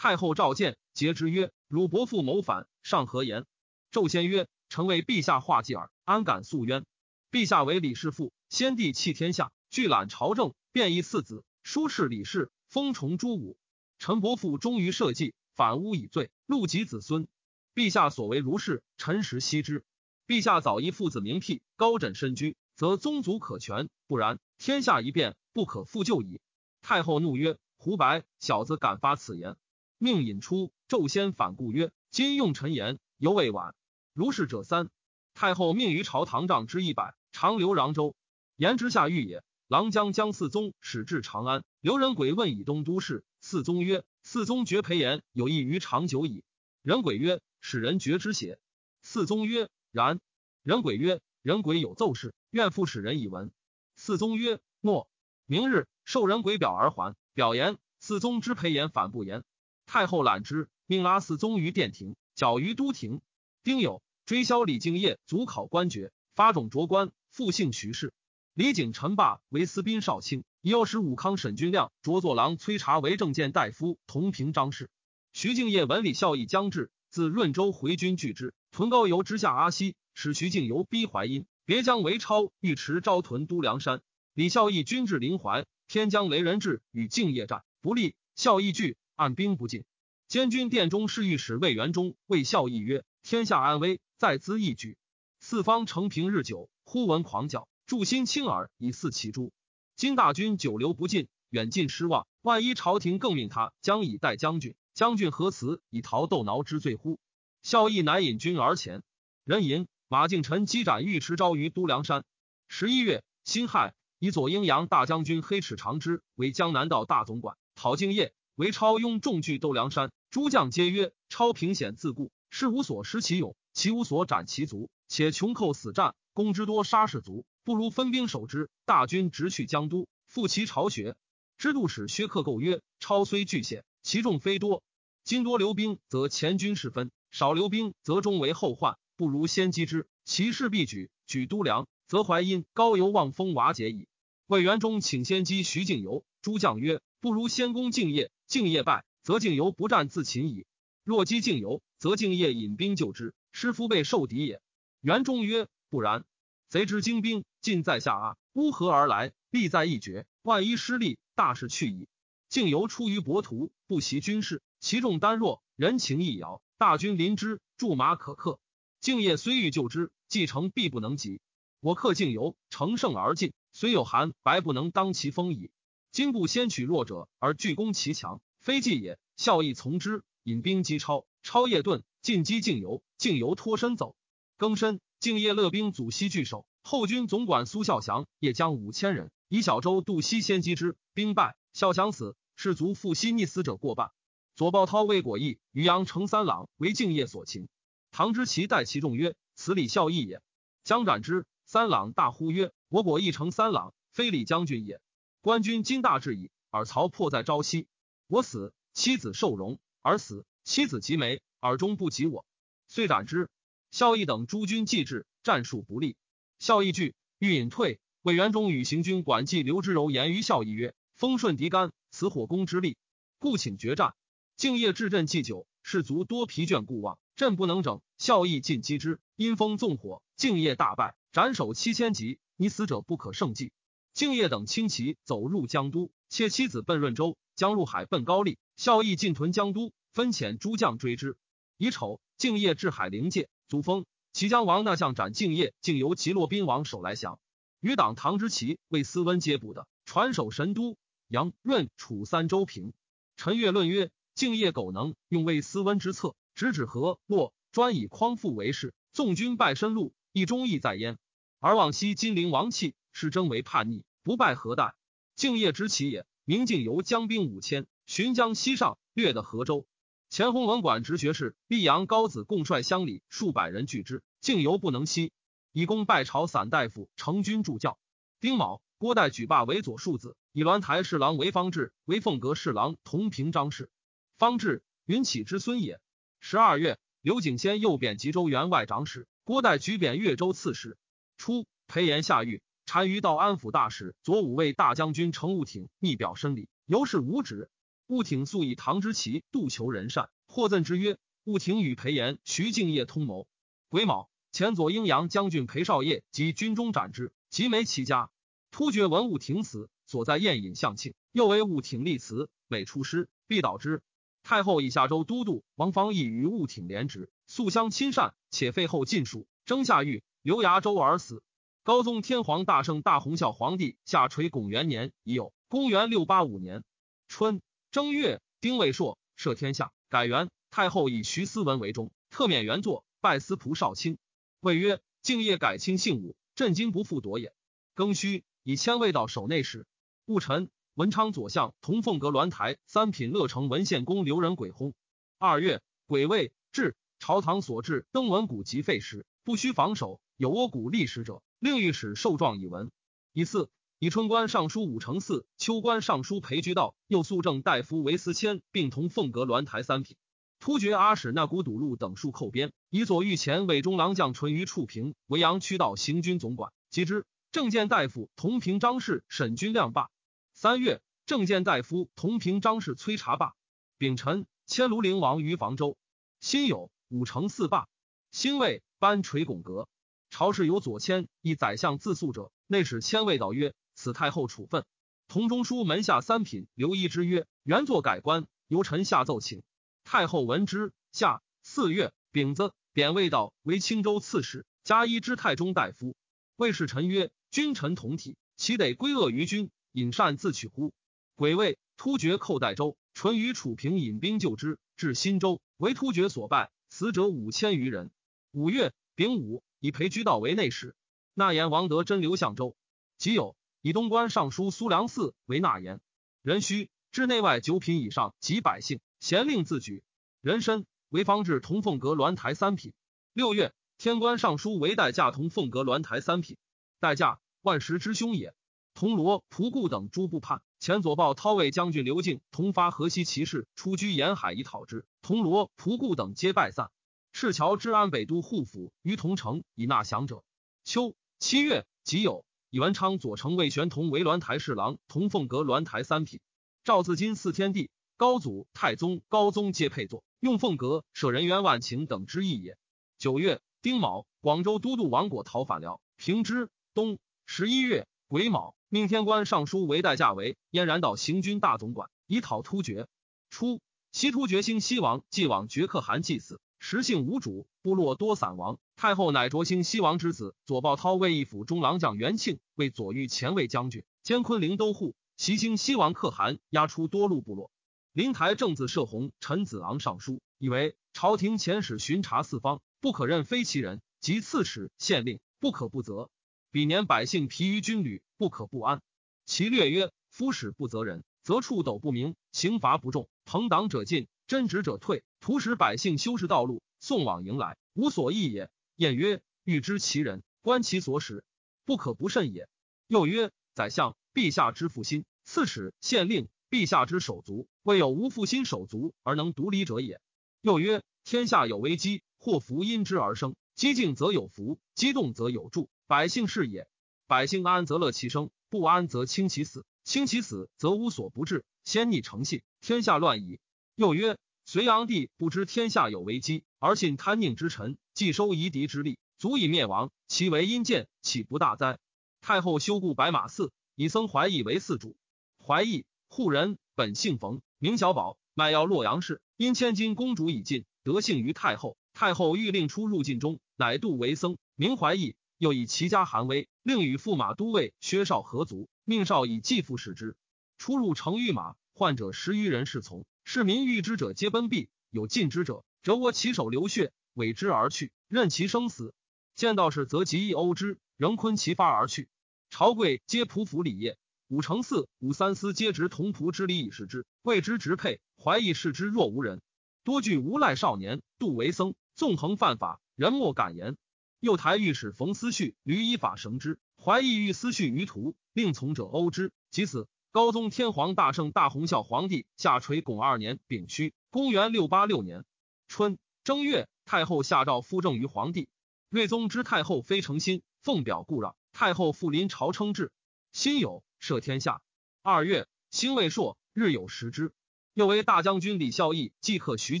[0.04, 3.46] 太后召见，皆之曰：“汝伯父谋反，上何言？”
[3.90, 6.84] 纣先曰：“臣为陛下化祭耳，安敢诉冤？
[7.30, 13.56] 陛下为李氏父。”先帝弃天下，聚揽朝政，变异四子，叔斥李氏，封崇诸武。
[13.98, 17.26] 臣伯父忠于社稷，反诬以罪，戮及子孙。
[17.74, 19.86] 陛下所为如是，臣实悉之。
[20.26, 26.42] 陛下早依父子名辟，高枕深居，则宗族可全；不然，天下一变，不可复旧矣。
[26.82, 29.56] 太后怒曰：“胡白小子敢发此言！”
[29.98, 30.72] 命引出。
[30.88, 33.74] 纣先反顾曰：“今用臣言，犹未晚。
[34.12, 34.90] 如是者三。”
[35.34, 38.14] 太后命于朝堂杖之一百，长留壤州。
[38.56, 39.42] 言之下狱也。
[39.66, 41.64] 郎将将四宗使至长安。
[41.80, 46.44] 刘仁轨问以东都事，四宗曰：“四宗绝裴言有益于长久矣。”
[46.82, 48.58] 仁轨曰：“使人绝之邪？”
[49.00, 50.20] 四宗曰：“然。”
[50.62, 53.50] 仁轨曰：“仁轨有奏事，愿复使人以闻。”
[53.96, 55.08] 四宗曰：“诺。”
[55.46, 57.16] 明日受仁轨表而还。
[57.32, 59.42] 表言四宗知裴言反不言。
[59.86, 63.20] 太后览之，命拉四宗于殿庭，剿于都亭。
[63.62, 68.12] 丁酉，追萧李敬业，卒考官爵，发种擢官，复姓徐氏。
[68.54, 74.90] 李景陈霸为司兵少卿，以右使武康沈君亮着作郎崔察为正谏大夫，同平张氏。
[75.32, 84.02] 徐敬业闻李孝义将至，自润州回军拒之，屯高邮之下阿西，使徐敬游逼淮阴，别将韦超欲持昭屯都梁山。
[84.34, 89.84] 李孝义军至临淮，天将雷人质与敬业战不利，孝义惧，按兵不进。
[90.28, 94.96] 监军殿中侍御史魏元忠谓孝义曰：“天下安危，在兹一举。
[95.40, 99.52] 四方承平日久，忽闻狂叫。”助心轻耳以似其诸。
[99.94, 102.26] 今大军久留不进，远近失望。
[102.40, 107.18] 万一朝廷更命他将以待将军，将军何辞以逃斗挠之罪乎？
[107.62, 109.02] 孝义乃引军而前。
[109.44, 112.24] 人吟马敬臣击斩尉迟昭于都梁山。
[112.68, 118.32] 十一月辛亥，以左鹰阳大将军黑齿长之为江南道大总管，讨敬业。
[118.56, 127.44] 为超拥众聚斗梁山，诸将皆曰：超凭险自固，是无所失其勇，其无所斩其卒，且穷寇死战，攻之多，杀士卒。
[127.64, 128.70] 不如分兵守之。
[128.84, 131.16] 大军直去江都，复其巢穴。
[131.58, 134.84] 知度使薛克构曰：“超虽巨险，其众非多。
[135.24, 138.98] 今多留兵，则前军事分；少留兵，则终为后患。
[139.16, 141.10] 不如先击之，其势必举。
[141.26, 144.06] 举都梁，则淮阴、高邮望风瓦解矣。”
[144.46, 148.30] 魏元忠请先击徐敬游，诸将曰：“不如先攻敬业。
[148.46, 150.66] 敬业败，则敬游不战自擒矣；
[151.02, 154.60] 若击敬游，则敬业引兵救之，师夫被受敌也。”
[155.00, 156.24] 元忠曰：“不然。”
[156.68, 160.26] 贼之精兵尽在下阿，乌合而来，必在一决。
[160.42, 162.08] 万一失利，大事去矣。
[162.48, 166.62] 敬由出于博图，不习军事，其众单弱，人情易摇。
[166.76, 168.58] 大军临之，驻马可克。
[169.00, 171.40] 敬业虽欲救之，继承必不能及。
[171.80, 175.70] 我克敬游，乘胜而进，虽有寒白，不能当其锋矣。
[176.14, 179.18] 今不先取弱者而拒攻其强，非计也。
[179.36, 184.14] 效益从之，引兵击超，超夜遁，进击敬游，敬游脱身走，
[184.56, 185.00] 更深。
[185.18, 194.12] 敬业勒兵阻西拒守，后军总管苏孝祥夜将五千人以小舟渡西，先击之，兵败，孝祥死，士卒复西逆死者过半。
[194.54, 197.66] 左抱涛为果义于阳成三郎为敬业所擒，
[198.12, 200.40] 唐之奇待其众曰：“此李孝义也。”
[200.84, 205.00] 将斩之，三郎大呼曰：“我果义成三郎，非李将军也。
[205.44, 207.86] 官军今大至矣，尔曹迫在朝夕，
[208.28, 212.46] 我死，妻子受荣；而死，妻子及眉，尔终不及我，
[212.88, 213.50] 遂斩之。”
[213.92, 216.16] 孝义等诸军既至，战术不利。
[216.58, 218.00] 孝义惧，欲隐退。
[218.22, 222.96] 魏元忠与行军管记刘之柔言于孝义曰：“风顺敌干，此火攻之力，
[223.38, 224.14] 故请决战。”
[224.56, 228.00] 敬业至阵祭酒，士卒多疲倦，故望阵不能整。
[228.16, 233.72] 孝义进击之，因风纵火，敬业大败，斩首七千级，你死者不可胜计。
[234.14, 238.58] 敬业等轻骑走入江都，妾妻子奔润州，将入海奔高丽。
[238.76, 241.36] 孝义进屯江都，分遣诸将追之。
[241.78, 243.48] 乙丑，敬业至海陵界。
[243.66, 247.40] 祖封齐将王那相斩敬业，竟由齐洛宾王手来降。
[247.80, 250.96] 余党唐之奇为斯温接补的，传首神都
[251.26, 252.92] 杨润楚三州平。
[253.36, 261.18] 陈月论曰：敬业苟能用魏斯温之策，直指河洛，专以匡复为事，纵军败深路，亦忠义在焉。
[261.58, 264.94] 而往昔金陵王气，是征为叛逆，不败何待？
[265.36, 266.26] 敬业之起也。
[266.44, 269.86] 明镜由将兵五千，寻江西上，略得河州。
[270.28, 275.32] 前弘文馆直学士溧阳高子共率乡里数百人拒之，竟犹不能息，
[275.72, 277.98] 以功拜朝散大夫，成军助教。
[278.40, 283.88] 丁卯，郭代举罢为左庶子，以鸾台侍郎为方志，为凤阁侍郎同平章事。
[284.36, 286.00] 方志，云起之孙也。
[286.40, 290.98] 十二月，刘景先又贬吉州员外长史，郭代举贬越州刺史。
[291.38, 297.68] 初，裴炎下狱，单于道安抚大使左武卫大将军程务挺密表申礼，由是无旨。
[298.06, 303.48] 务挺素以唐之奇度求人善，获赠之曰：“务挺与裴炎、徐敬业通谋。”
[303.88, 308.30] 癸卯，前左阴阳将军裴少业及军中斩之，即没其家。
[308.70, 314.02] 突厥闻务挺死，所在宴饮相庆，又为务挺立祠，每出师必导之。
[314.42, 321.42] 太后以下州都督王方义与务挺连职，素相亲善，且废后尽数，征下狱，留崖州而死。
[321.84, 326.82] 高宗天皇大圣大洪孝皇帝下垂拱元年已有，公元六八五年
[327.28, 327.60] 春。
[327.90, 330.48] 正月，丁未朔，赦天下，改元。
[330.70, 334.16] 太后以徐思文为中，特免原作，拜司仆少卿。
[334.60, 337.52] 谓曰：敬业改卿姓武，震惊不复夺也。
[337.94, 339.86] 庚戌，以迁位到守内史。
[340.24, 344.94] 戊辰，文昌左相同凤阁鸾台三品乐成文献公刘仁鬼薨。
[345.36, 350.18] 二月，癸未，至朝堂所至登文谷及废时，不须防守。
[350.36, 352.92] 有倭谷历史者，令御史受状以闻。
[353.32, 353.70] 以四。
[353.98, 360.18] 以春官尚书武承嗣，秋官尚书裴居道，右肃正大夫韦思谦，并同凤阁鸾台三品。
[360.60, 366.70] 突厥阿史那古堵路等数寇边，以左御前卫中郎将淳于处平为阳曲道行军总管。
[366.90, 370.10] 及之，正见大夫同平张氏沈军亮罢。
[370.52, 373.54] 三月，正见大夫同平张氏崔察罢。
[373.96, 375.96] 丙辰，迁庐陵王于房州。
[376.40, 377.88] 辛酉，五城四罢。
[378.32, 379.88] 辛未，班垂拱阁。
[380.36, 384.84] 朝事有左迁一宰相自诉者，内史迁谓道曰：“此太后处分。”
[385.28, 389.62] 同中书门下三品刘一之曰：“原作改官，由臣下奏请。”
[390.02, 396.16] 太后闻之，下四月丙子，贬魏道为青州刺史，加一之太中大夫。
[396.56, 400.92] 魏氏臣曰：“君臣同体，岂得归恶于君，引善自取乎？”
[401.36, 408.10] 癸未，突厥寇代州，淳于楚平引兵救之，至新州，为突厥所败，死者五千余人。
[408.50, 409.62] 五月丙午。
[409.84, 410.96] 以裴居道为内史，
[411.34, 412.74] 纳言王德真留相州。
[413.18, 416.00] 即有以东关尚书苏良嗣为纳言。
[416.40, 420.02] 人须至内外九品以上及百姓，咸令自举。
[420.40, 422.94] 人参为方志同凤阁鸾台三品。
[423.34, 426.56] 六月，天官尚书为代驾同凤阁鸾台三品。
[426.98, 428.54] 代驾万石之兄也。
[428.94, 435.04] 铜锣仆固等诸部叛，前左豹韬卫将军刘敬同发河西骑士出居沿海以讨之。
[435.20, 436.90] 铜锣仆固等皆败散。
[437.36, 440.44] 赤桥治安北都护府于同城以纳降者。
[440.84, 446.40] 秋七月己酉，以文昌左丞魏玄同为鸾台侍郎，同凤阁鸾台三品。
[446.84, 452.78] 赵自金四天地，高祖、太宗、高宗皆配坐，用凤阁舍人员万顷等之意也。
[453.18, 456.70] 九月丁卯，广州都督王果讨反辽，平之。
[456.94, 463.08] 冬十一月癸卯，命天官尚书为代驾为燕然道行军大总管，以讨突厥。
[463.50, 463.80] 初，
[464.12, 466.60] 西突厥兴西王继往绝可汗祭祀。
[466.86, 468.78] 时姓无主，部落多散亡。
[468.94, 475.14] 太后乃卓兴西王之子左豹涛为义府中郎将元庆为左御前卫将军，兼昆陵都护。
[475.38, 477.70] 袭兴西王可汗押出多路部落。
[478.12, 486.28] 灵台正子射洪陈子昂上书，以为朝廷遣使巡查四方，不可任非其人；及刺史县令，不可不责。
[486.70, 489.00] 彼年百姓疲于军旅，不可不安。
[489.46, 495.24] 其略曰：夫使不责人，则处斗不明，刑罚不重，朋党者进，真直者退。
[495.44, 498.70] 徒使百姓修饰道路，送往迎来，无所益也。
[498.96, 501.44] 晏曰：欲知其人，观其所使，
[501.84, 502.66] 不可不慎也。
[503.08, 510.18] 又曰：宰相陛下之腹心，刺史县令陛下之手足，未有无腹心手足而能独离者也。
[510.62, 516.88] 又曰：天下有危机，祸福因之而生，激静则有福，激动则有助，百姓是也。
[517.26, 519.84] 百姓安则乐其生，不安则轻其死。
[520.04, 523.60] 轻其死则无所不至，先逆诚信，天下乱矣。
[523.94, 524.38] 又曰。
[524.66, 531.98] 隋炀帝不知天下有危机，而信贪佞之臣，既收夷狄之力，足以灭亡，其为阴间，岂不大哉？
[532.40, 535.16] 太后修故白马寺，以僧怀义为寺主。
[535.62, 539.42] 怀义，户人，本姓冯，名小宝，卖药洛阳市。
[539.56, 541.96] 因千金公主已尽，得幸于太后。
[542.14, 545.36] 太后欲令出入境中，乃度为僧，名怀义。
[545.58, 550.36] 又以其家寒微，令与驸马都尉薛绍合族，命少以继父使之。
[550.78, 553.24] 出入乘御马，患者十余人侍从。
[553.46, 559.14] 市民遇之者皆奔避，有尽之者，折握其手流血，委之而去，任其生死。
[559.54, 562.28] 见道士则极意殴之，仍昆其发而去。
[562.70, 564.16] 朝贵皆仆服礼业，
[564.48, 568.18] 五承嗣、五三司皆执同仆之礼以示之，谓之直配。
[568.42, 569.60] 怀疑视之若无人，
[570.04, 573.96] 多惧无赖少年，度为僧，纵横犯法，人莫敢言。
[574.40, 580.08] 右台御史冯思绪屡以法绳之，怀疑欲思绪于途，令从者殴之，即死。
[580.34, 585.44] 高宗天皇大圣大洪孝皇帝下垂拱二年丙戌，公元六八六年
[585.86, 588.68] 春正月，太后下诏复政于皇帝。
[589.10, 591.54] 睿宗知太后非诚心，奉表故让。
[591.72, 593.12] 太后复临朝称制。
[593.52, 594.82] 心有，赦天下。
[595.22, 597.52] 二月，辛未朔，日有食之。
[597.92, 600.00] 又为大将军李孝义即克徐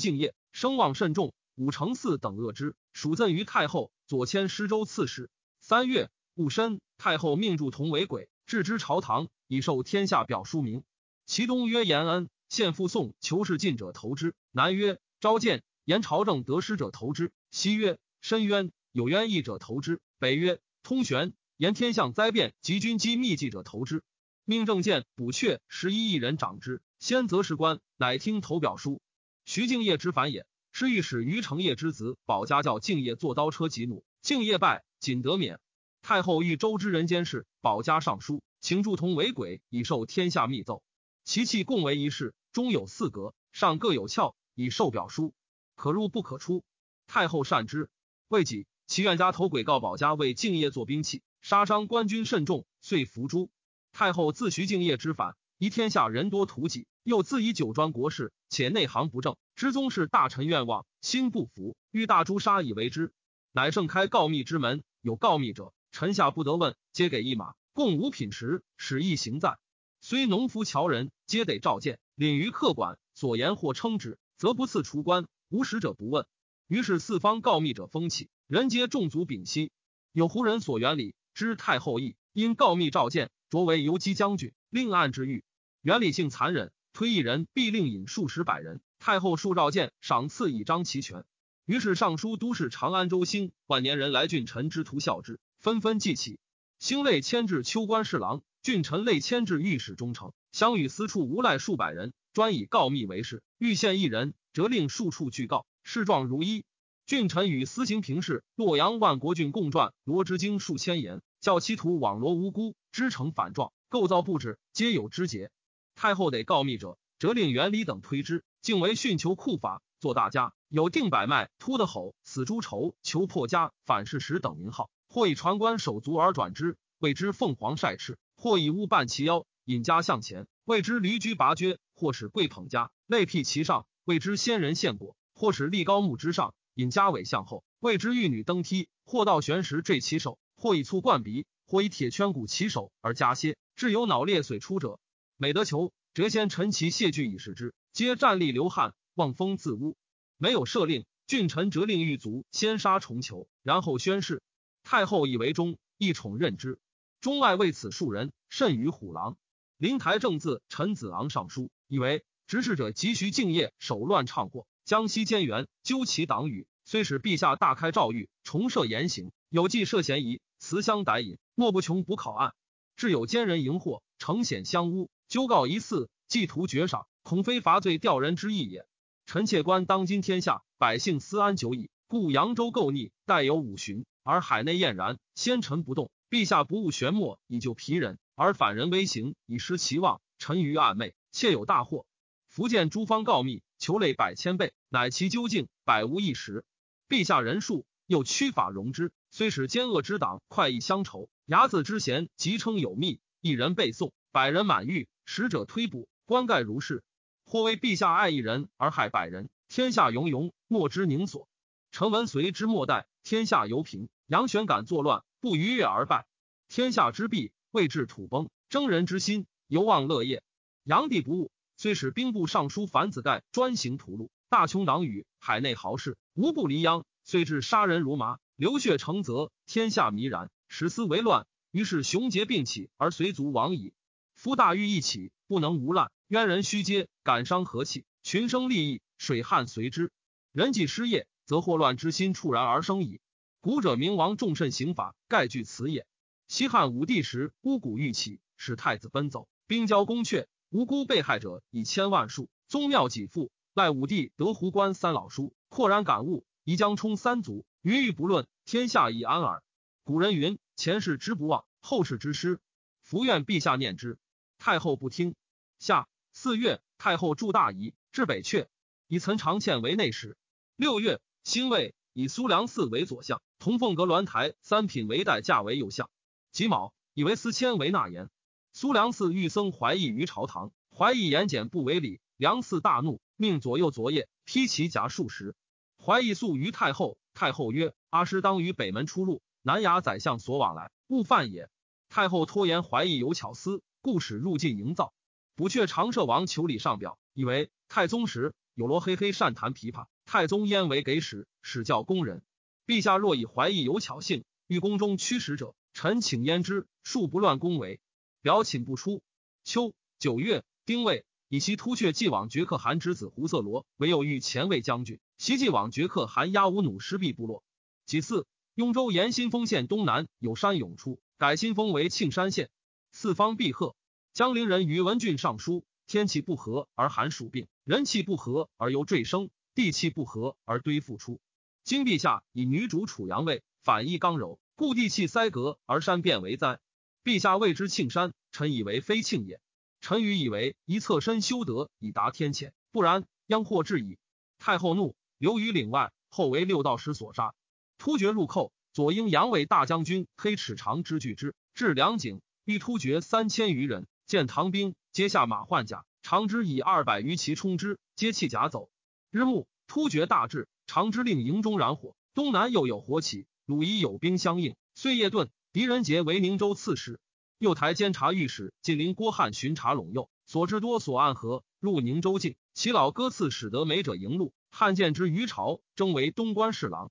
[0.00, 1.32] 敬业，声望甚重。
[1.54, 5.30] 武承嗣等恶之，属赠于太后，左迁施州刺史。
[5.60, 9.28] 三月戊申，太后命铸铜为鬼，置之朝堂。
[9.46, 10.84] 以受天下表书名，
[11.26, 24.02] 其东曰延安，献附送求是进者投之；南曰昭见言朝政得失者投之；西曰深渊有冤义者投之；北曰通玄言天象灾变及军机密计者投之。
[24.46, 26.80] 命正见补阙十一亿人掌之。
[26.98, 29.00] 先择时官，乃听投表书。
[29.44, 35.60] 徐敬业之反也，是御史于承业之子保家教敬业坐刀车疾怒，敬业败，仅得免。
[36.00, 38.42] 太后欲周知人间事，保家尚书。
[38.60, 40.82] 请祝同为鬼，以受天下密奏。
[41.24, 45.32] 其器共为一室，中有四格，上各有窍，以受表书，
[45.74, 46.62] 可入不可出。
[47.06, 47.88] 太后善之。
[48.28, 53.48] 未几，其院家投鬼告保家为敬业做兵器，杀伤官军甚众，遂伏诛。
[53.92, 63.14] 太后自徐敬业之反，宜天下人多图己，又自以酒专国事，且内行不正，知宗室大臣愿望，心不服，欲大诛杀以为之。
[63.52, 69.60] 乃盛开告密之门，有告密者，臣下不得问，皆给一马，共五品食，使一行在。
[70.00, 72.98] 虽农夫樵人，皆得召见，领于客馆。
[73.14, 76.26] 所言或称之，则不赐除官；无使者不问。
[76.66, 79.70] 于是四方告密者风起，人皆众足屏息。
[80.10, 85.44] 有胡人所原礼，知太后意，因告密召见，擢为游击将军，令案之狱。
[85.80, 88.80] 原理性残忍，推一人必令引数十百人。
[88.98, 91.24] 太后数召见，赏赐以彰其权。
[91.66, 96.38] 于是尚书都市长安周兴万年人来郡臣之徒效之，纷纷记起。
[96.78, 102.12] 兴类迁至秋官侍郎，郡臣类迁至御史中丞，相与私处无赖数百人。
[102.34, 106.66] 专以告密为事，欲陷一人，则令数处具告，事状如一。
[107.06, 115.50] 郡臣与私行平事，洛阳万国郡共传罗织经数千言，教其徒网罗无辜，织成反状，构造布置，皆有枝节。
[115.94, 131.78] 太后得告密者，则令元礼等推之，竟为训求酷法，做大家有定百脉，突的吼，死诸仇，求破家，反事时等名号，或以传官手足而转之，谓之凤凰晒翅；或以物半其腰，引家向前，谓之驴驹拔撅。
[131.94, 144.98] 或使贵捧家，类辟其上，谓之仙人献果；或使立高木之上，引家尾向后，谓之玉女登梯；或到悬石坠其手，或以粗灌鼻，或以铁圈鼓其手而加歇，至有脑裂髓出者，
[145.36, 149.96] 每得求，谪仙陈其谢具以示之，皆站立流汗，望风自污。
[150.38, 154.42] 没有赦令，郡臣折令狱卒先杀重囚，然后宣誓。
[154.84, 156.78] 太后以为忠，一宠任之。
[157.20, 159.36] 中外为此数人，甚于虎狼。
[159.78, 161.70] 灵台正字陈子昂上书。
[161.88, 172.54] 以为执事者急需敬业，手乱唱祸，江西监员纠其党羽，虽使陛下大开诏狱，重设严刑，有计涉嫌疑，辞香歹饮，莫不穷补考案。
[172.96, 178.86] 至有奸人迎祸，呈显相污，纠告一次，既图绝赏，恐非罚罪吊人之意也。
[179.24, 186.10] 臣妾观当今天下，百姓思安久矣，故扬州构逆，待有五旬，而海内晏然，先臣不动。
[186.30, 191.14] 陛下不务玄墨，以救疲人，而反人威行，以失其望，臣于暗昧。
[191.30, 192.06] 窃有大祸，
[192.48, 196.64] 福建诸方告密，求累百千倍，乃其究竟，百无一实。
[197.06, 207.04] 陛下人数又屈法容之，虽使奸恶之党快意相仇，睚眦之嫌即称有密，一人背诵，百人满狱，使者推捕，官盖如是。
[207.44, 211.46] 或为陛下爱一人而害百人，天下庸庸，莫之宁所。
[211.92, 216.26] 臣闻随之末代，天下犹平，杨玄感作乱，不逾越而败，
[216.68, 220.42] 天下之弊，未至土崩，征人之心，犹望乐业。
[220.82, 227.04] 炀帝不悟，虽使兵部尚书樊子盖专行屠戮，大穷党羽，海内豪士无不离殃。
[227.22, 231.46] 虽至杀人如麻，流血成泽，天下弥然，始思为乱。
[231.70, 233.92] 于是雄杰并起，而随族亡矣。
[234.34, 240.10] 夫大欲一起，不能无滥，冤人须皆，感伤和气，群生利益，水旱随之。
[240.52, 243.20] 人既失业，则祸乱之心猝然而生矣。
[243.64, 246.06] 古者明王重慎刑法，盖据此也。
[246.48, 250.44] 西汉武帝时，巫蛊欲起，使太子奔走，兵交宫阙。
[250.68, 259.62] 无辜被害者以千万数，宗庙几富，赖武帝得胡关三老书，豁然感悟，宜将冲三族，余欲不论，天下已安耳。
[260.02, 262.60] 古人云：前世之不忘，后世之师。
[263.00, 264.18] 福愿陛下念之。
[264.58, 265.34] 太后不听。
[265.78, 268.66] 下四月，太后祝大仪，至北阙，
[269.08, 270.36] 以岑长倩为内史。
[270.76, 276.10] 六月，辛未，以苏良嗣为左相，同凤阁鸾台三品为代驾为右相。
[276.52, 278.28] 己卯，以为司迁为纳言。
[278.74, 282.20] 苏良嗣遇僧怀疑于朝堂，怀疑言简不为礼。
[282.36, 285.54] 良嗣大怒，命左右昨夜披其甲数十。
[285.96, 291.70] 怀疑诉于太后，太后曰：“阿师当于北门出入，南衙宰相所往来，勿犯也。”
[292.10, 295.14] 太后拖延怀疑有巧思，故使入境营造。
[295.56, 302.42] 补阙长寿王求礼上表，以为太宗时有罗黑黑善弹琵琶，太宗焉为给使，使教工人。
[302.86, 307.98] 陛下若以怀疑有巧性，欲宫中驱使者，臣请焉之，恕不乱宫闱。
[308.42, 309.22] 表请不出。
[309.64, 317.64] 秋九月，丁未，以其突厥继往绝可汗之子胡色罗为右御前卫将军，袭继往绝可汗压乌努失毕部落。
[318.04, 322.68] 其次，雍州延新丰县东南有山涌出，改新丰为庆山县。
[323.12, 323.96] 四方必贺。
[324.34, 331.40] 江陵人于文俊上书：天气不和而寒暑病，人气不和而由坠生，地气不和而堆复出。
[331.84, 336.80] 今陛下以女主楚阳位，反义刚柔，故地气塞革而山变为灾。
[337.22, 339.60] 陛下谓之庆山，臣以为非庆也。
[340.00, 344.16] 臣愚以为一侧身修德，以达天谴，不然殃祸至矣。
[344.58, 347.54] 太后怒，留于岭外，后为六道师所杀。
[347.98, 358.88] 突厥入寇，左英杨伟大将军黑齿长之拒之，至梁井，欲突厥三千余人，见唐兵，皆下马换甲，长之以二百余骑冲之，皆弃甲走。
[359.30, 365.48] 日暮，突厥大至，常之令营中燃火，东南又有火起，鲁夷有兵相应，遂夜遁。
[365.72, 367.18] 狄仁杰为宁州刺史，
[367.58, 372.54] 右台监察御史晋陵郭汉巡查陇右，所至多所暗合，入宁州境。
[372.74, 377.10] 其老哥刺使得美者迎路，汉见之于朝，征为东关侍郎。